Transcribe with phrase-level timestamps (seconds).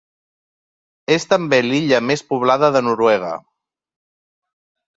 [1.15, 3.31] És també l'illa més poblada de Noruega.